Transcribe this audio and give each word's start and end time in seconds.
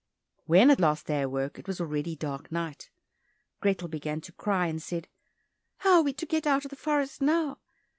When 0.47 0.71
at 0.71 0.79
last 0.79 1.05
they 1.05 1.21
awoke, 1.21 1.59
it 1.59 1.67
was 1.67 1.79
already 1.79 2.15
dark 2.15 2.51
night. 2.51 2.89
Grethel 3.59 3.87
began 3.87 4.19
to 4.21 4.31
cry 4.31 4.65
and 4.65 4.81
said, 4.81 5.07
"How 5.77 5.97
are 5.97 6.03
we 6.03 6.11
to 6.11 6.25
get 6.25 6.47
out 6.47 6.65
of 6.65 6.69
the 6.71 6.75
forest 6.75 7.21
now?" 7.21 7.59